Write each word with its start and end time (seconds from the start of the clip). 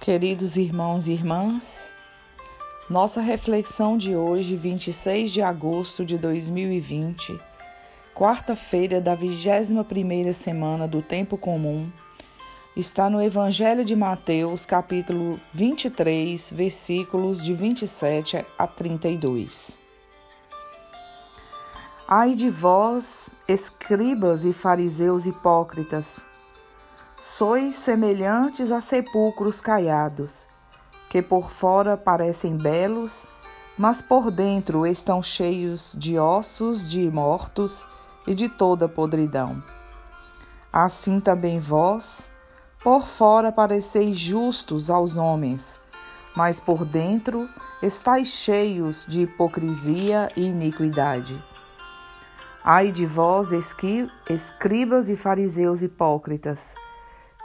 Queridos 0.00 0.56
irmãos 0.56 1.08
e 1.08 1.12
irmãs, 1.12 1.92
nossa 2.88 3.20
reflexão 3.20 3.98
de 3.98 4.14
hoje, 4.14 4.54
26 4.54 5.30
de 5.30 5.42
agosto 5.42 6.04
de 6.04 6.16
2020, 6.16 7.36
quarta-feira 8.14 9.00
da 9.00 9.16
21ª 9.16 10.32
semana 10.32 10.86
do 10.86 11.02
tempo 11.02 11.36
comum, 11.36 11.90
está 12.76 13.10
no 13.10 13.20
Evangelho 13.20 13.84
de 13.84 13.96
Mateus, 13.96 14.64
capítulo 14.64 15.38
23, 15.52 16.52
versículos 16.52 17.42
de 17.42 17.52
27 17.52 18.46
a 18.56 18.66
32. 18.68 19.76
Ai 22.06 22.36
de 22.36 22.48
vós, 22.48 23.30
escribas 23.48 24.44
e 24.44 24.52
fariseus 24.52 25.26
hipócritas, 25.26 26.27
sois 27.18 27.76
semelhantes 27.76 28.70
a 28.70 28.80
sepulcros 28.80 29.60
caiados, 29.60 30.48
que 31.10 31.20
por 31.20 31.50
fora 31.50 31.96
parecem 31.96 32.56
belos, 32.56 33.26
mas 33.76 34.00
por 34.00 34.30
dentro 34.30 34.86
estão 34.86 35.22
cheios 35.22 35.96
de 35.98 36.18
ossos 36.18 36.88
de 36.88 37.10
mortos 37.10 37.86
e 38.26 38.34
de 38.34 38.48
toda 38.48 38.88
podridão. 38.88 39.62
Assim 40.72 41.18
também 41.18 41.58
vós, 41.58 42.30
por 42.82 43.06
fora 43.06 43.50
pareceis 43.50 44.16
justos 44.16 44.88
aos 44.88 45.16
homens, 45.16 45.80
mas 46.36 46.60
por 46.60 46.84
dentro 46.84 47.48
estáis 47.82 48.28
cheios 48.28 49.04
de 49.08 49.22
hipocrisia 49.22 50.30
e 50.36 50.42
iniquidade. 50.42 51.42
Ai 52.62 52.92
de 52.92 53.06
vós, 53.06 53.50
escribas 53.52 55.08
e 55.08 55.16
fariseus 55.16 55.82
hipócritas, 55.82 56.74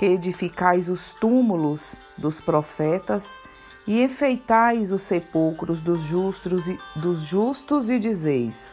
que 0.00 0.06
edificais 0.06 0.88
os 0.88 1.12
túmulos 1.12 2.00
dos 2.16 2.40
profetas 2.40 3.38
e 3.86 4.02
enfeitais 4.02 4.92
os 4.92 5.02
sepulcros 5.02 5.82
dos 5.82 6.00
justos 6.00 6.66
e, 6.68 6.78
dos 6.96 7.20
justos 7.20 7.90
e 7.90 7.98
dizeis: 7.98 8.72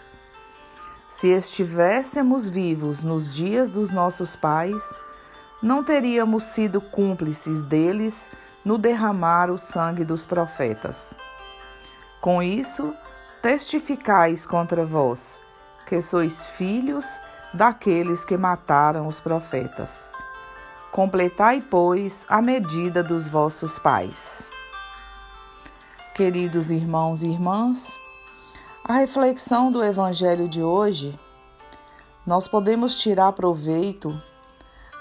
Se 1.10 1.28
estivéssemos 1.28 2.48
vivos 2.48 3.04
nos 3.04 3.36
dias 3.36 3.72
dos 3.72 3.92
nossos 3.92 4.38
pais, 4.38 4.82
não 5.62 5.84
teríamos 5.84 6.44
sido 6.44 6.80
cúmplices 6.80 7.62
deles 7.62 8.32
no 8.64 8.78
derramar 8.78 9.50
o 9.50 9.58
sangue 9.58 10.06
dos 10.06 10.26
profetas. 10.26 11.18
Com 12.22 12.42
isso, 12.42 12.96
testificais 13.42 14.46
contra 14.46 14.86
vós, 14.86 15.44
que 15.90 16.00
sois 16.00 16.48
filhos 16.48 17.20
daqueles 17.54 18.24
que 18.24 18.38
mataram 18.38 19.10
os 19.10 19.20
profetas. 19.20 20.10
Completai, 20.92 21.62
pois, 21.62 22.26
a 22.30 22.42
medida 22.42 23.04
dos 23.04 23.28
vossos 23.28 23.78
pais. 23.78 24.50
Queridos 26.16 26.72
irmãos 26.72 27.22
e 27.22 27.28
irmãs, 27.28 27.96
a 28.84 28.94
reflexão 28.94 29.72
do 29.72 29.84
Evangelho 29.84 30.48
de 30.48 30.64
hoje, 30.64 31.18
nós 32.26 32.48
podemos 32.48 33.00
tirar 33.00 33.34
proveito 33.34 34.10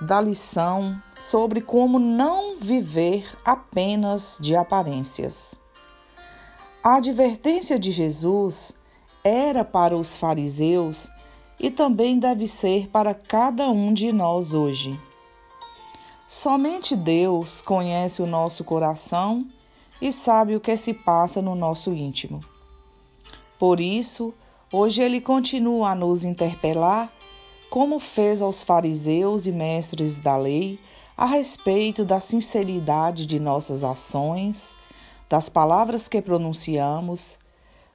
da 0.01 0.21
lição 0.21 1.01
sobre 1.15 1.61
como 1.61 1.99
não 1.99 2.59
viver 2.59 3.27
apenas 3.45 4.39
de 4.41 4.55
aparências. 4.55 5.59
A 6.85 6.97
advertência 6.97 7.79
de 7.79 7.91
Jesus 7.91 8.75
era 9.25 9.65
para 9.65 9.97
os 9.97 10.17
fariseus 10.17 11.09
e 11.59 11.71
também 11.71 12.19
deve 12.19 12.47
ser 12.47 12.89
para 12.89 13.15
cada 13.15 13.69
um 13.71 13.95
de 13.95 14.13
nós 14.13 14.53
hoje. 14.53 14.99
Somente 16.39 16.95
Deus 16.95 17.63
conhece 17.63 18.21
o 18.21 18.27
nosso 18.27 18.63
coração 18.63 19.49
e 20.03 20.13
sabe 20.13 20.55
o 20.55 20.61
que 20.61 20.77
se 20.77 20.93
passa 20.93 21.41
no 21.41 21.55
nosso 21.55 21.95
íntimo. 21.95 22.41
Por 23.59 23.81
isso, 23.81 24.35
hoje 24.71 25.01
ele 25.01 25.19
continua 25.19 25.93
a 25.93 25.95
nos 25.95 26.25
interpelar, 26.25 27.11
como 27.71 27.99
fez 27.99 28.43
aos 28.43 28.63
fariseus 28.63 29.47
e 29.47 29.51
mestres 29.51 30.21
da 30.21 30.37
lei, 30.37 30.79
a 31.17 31.25
respeito 31.25 32.05
da 32.05 32.21
sinceridade 32.21 33.25
de 33.25 33.41
nossas 33.41 33.83
ações, 33.83 34.77
das 35.31 35.49
palavras 35.49 36.07
que 36.07 36.21
pronunciamos, 36.21 37.39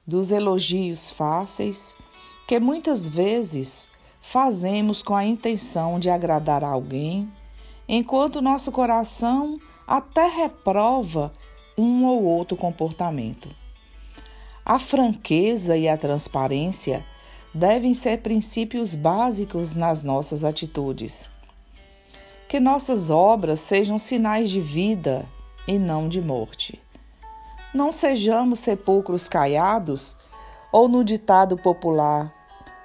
dos 0.04 0.32
elogios 0.32 1.10
fáceis, 1.10 1.94
que 2.48 2.58
muitas 2.58 3.06
vezes 3.06 3.88
fazemos 4.20 5.00
com 5.00 5.14
a 5.14 5.24
intenção 5.24 6.00
de 6.00 6.10
agradar 6.10 6.64
alguém 6.64 7.30
enquanto 7.94 8.40
nosso 8.40 8.72
coração 8.72 9.58
até 9.86 10.26
reprova 10.26 11.30
um 11.76 12.06
ou 12.06 12.24
outro 12.24 12.56
comportamento. 12.56 13.50
A 14.64 14.78
franqueza 14.78 15.76
e 15.76 15.86
a 15.86 15.98
transparência 15.98 17.04
devem 17.54 17.92
ser 17.92 18.22
princípios 18.22 18.94
básicos 18.94 19.76
nas 19.76 20.02
nossas 20.02 20.42
atitudes. 20.42 21.30
Que 22.48 22.58
nossas 22.58 23.10
obras 23.10 23.60
sejam 23.60 23.98
sinais 23.98 24.48
de 24.48 24.62
vida 24.62 25.26
e 25.68 25.78
não 25.78 26.08
de 26.08 26.22
morte. 26.22 26.80
Não 27.74 27.92
sejamos 27.92 28.60
sepulcros 28.60 29.28
caiados 29.28 30.16
ou 30.72 30.88
no 30.88 31.04
ditado 31.04 31.58
popular: 31.58 32.32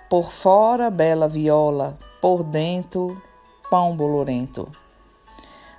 por 0.09 0.33
fora 0.33 0.89
bela 0.89 1.29
viola, 1.29 1.97
por 2.21 2.43
dentro 2.43 3.21
pão 3.69 3.95
bolorento. 3.95 4.69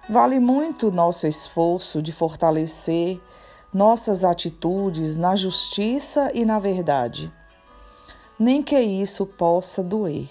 Vale 0.09 0.41
muito 0.41 0.91
nosso 0.91 1.27
esforço 1.27 2.01
de 2.01 2.13
fortalecer 2.13 3.21
nossas 3.73 4.25
atitudes 4.25 5.19
na 5.19 5.37
justiça 5.37 6.31
e 6.33 6.47
na 6.47 6.59
verdade, 6.59 7.31
nem 8.39 8.63
que 8.63 8.81
isso 8.81 9.27
possa 9.27 9.83
doer. 9.83 10.29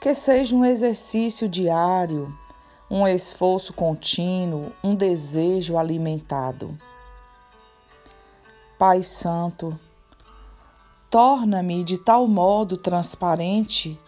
Que 0.00 0.14
seja 0.14 0.56
um 0.56 0.64
exercício 0.64 1.46
diário, 1.46 2.34
um 2.90 3.06
esforço 3.06 3.74
contínuo, 3.74 4.72
um 4.82 4.94
desejo 4.94 5.76
alimentado. 5.76 6.74
Pai 8.78 9.02
Santo, 9.02 9.78
torna-me 11.10 11.84
de 11.84 11.98
tal 11.98 12.26
modo 12.26 12.78
transparente 12.78 14.00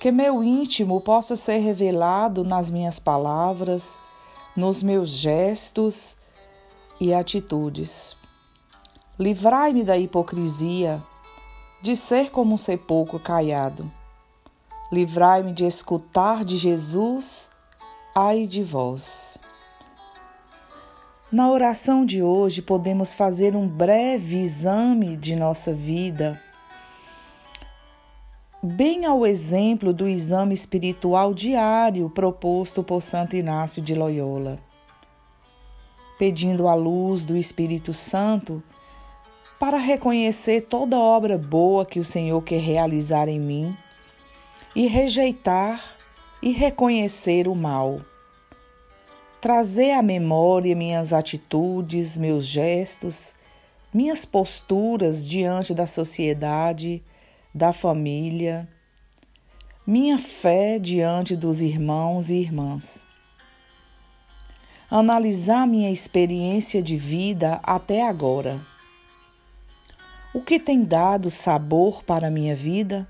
que 0.00 0.10
meu 0.10 0.42
íntimo 0.42 1.00
possa 1.00 1.36
ser 1.36 1.58
revelado 1.58 2.44
nas 2.44 2.70
minhas 2.70 2.98
palavras, 2.98 4.00
nos 4.56 4.82
meus 4.82 5.10
gestos 5.10 6.16
e 7.00 7.12
atitudes. 7.12 8.16
Livrai-me 9.18 9.82
da 9.82 9.96
hipocrisia, 9.96 11.02
de 11.82 11.94
ser 11.94 12.30
como 12.30 12.54
um 12.54 12.58
sepulcro 12.58 13.18
caiado. 13.18 13.90
Livrai-me 14.90 15.52
de 15.52 15.64
escutar 15.64 16.44
de 16.44 16.56
Jesus, 16.56 17.50
ai 18.14 18.46
de 18.46 18.62
vós. 18.62 19.38
Na 21.32 21.50
oração 21.50 22.06
de 22.06 22.22
hoje, 22.22 22.62
podemos 22.62 23.12
fazer 23.12 23.56
um 23.56 23.66
breve 23.66 24.38
exame 24.40 25.16
de 25.16 25.34
nossa 25.34 25.72
vida 25.72 26.40
bem 28.64 29.04
ao 29.04 29.26
exemplo 29.26 29.92
do 29.92 30.08
exame 30.08 30.54
espiritual 30.54 31.34
diário 31.34 32.08
proposto 32.08 32.82
por 32.82 33.02
Santo 33.02 33.36
Inácio 33.36 33.82
de 33.82 33.94
Loyola, 33.94 34.58
pedindo 36.18 36.66
a 36.66 36.74
luz 36.74 37.26
do 37.26 37.36
Espírito 37.36 37.92
Santo 37.92 38.62
para 39.60 39.76
reconhecer 39.76 40.62
toda 40.62 40.98
obra 40.98 41.36
boa 41.36 41.84
que 41.84 42.00
o 42.00 42.04
Senhor 42.04 42.40
quer 42.40 42.60
realizar 42.60 43.28
em 43.28 43.38
mim 43.38 43.76
e 44.74 44.86
rejeitar 44.86 45.98
e 46.40 46.50
reconhecer 46.50 47.46
o 47.46 47.54
mal. 47.54 48.00
Trazer 49.42 49.90
à 49.90 50.00
memória 50.00 50.74
minhas 50.74 51.12
atitudes, 51.12 52.16
meus 52.16 52.46
gestos, 52.46 53.34
minhas 53.92 54.24
posturas 54.24 55.28
diante 55.28 55.74
da 55.74 55.86
sociedade 55.86 57.02
da 57.54 57.72
família, 57.72 58.68
minha 59.86 60.18
fé 60.18 60.76
diante 60.76 61.36
dos 61.36 61.60
irmãos 61.60 62.28
e 62.28 62.34
irmãs. 62.34 63.06
Analisar 64.90 65.64
minha 65.64 65.90
experiência 65.90 66.82
de 66.82 66.96
vida 66.96 67.60
até 67.62 68.08
agora. 68.08 68.60
O 70.34 70.42
que 70.42 70.58
tem 70.58 70.82
dado 70.82 71.30
sabor 71.30 72.02
para 72.02 72.28
minha 72.28 72.56
vida? 72.56 73.06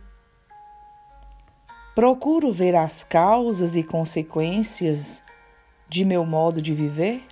Procuro 1.95 2.53
ver 2.53 2.77
as 2.77 3.03
causas 3.03 3.75
e 3.77 3.83
consequências 3.83 5.23
de 5.89 6.05
meu 6.05 6.27
modo 6.27 6.61
de 6.61 6.75
viver? 6.75 7.25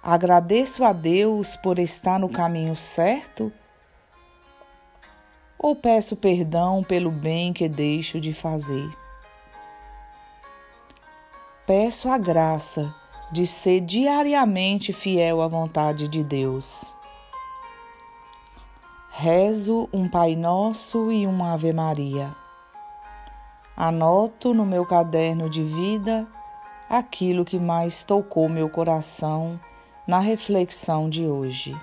Agradeço 0.00 0.84
a 0.84 0.92
Deus 0.92 1.56
por 1.56 1.80
estar 1.80 2.20
no 2.20 2.28
caminho 2.28 2.76
certo 2.76 3.52
ou 5.58 5.74
peço 5.74 6.14
perdão 6.16 6.84
pelo 6.84 7.10
bem 7.10 7.52
que 7.52 7.68
deixo 7.68 8.20
de 8.20 8.32
fazer. 8.32 8.88
Peço 11.66 12.08
a 12.08 12.16
graça 12.16 12.94
de 13.32 13.46
ser 13.46 13.80
diariamente 13.80 14.92
fiel 14.92 15.42
à 15.42 15.48
vontade 15.48 16.08
de 16.08 16.24
Deus. 16.24 16.94
Rezo 19.10 19.88
um 19.92 20.08
Pai 20.08 20.36
Nosso 20.36 21.10
e 21.10 21.26
uma 21.26 21.54
Ave 21.54 21.72
Maria. 21.72 22.34
Anoto 23.76 24.54
no 24.54 24.64
meu 24.64 24.86
caderno 24.86 25.50
de 25.50 25.62
vida 25.62 26.26
aquilo 26.88 27.44
que 27.44 27.58
mais 27.58 28.02
tocou 28.02 28.48
meu 28.48 28.70
coração 28.70 29.60
na 30.06 30.20
reflexão 30.20 31.10
de 31.10 31.26
hoje. 31.26 31.76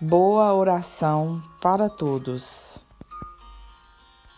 Boa 0.00 0.52
oração 0.52 1.40
para 1.62 1.88
todos. 1.88 2.84